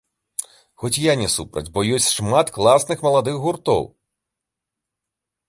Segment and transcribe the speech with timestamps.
[0.83, 3.87] Хоць я не супраць, бо ёсць шмат класных маладых гуртоў!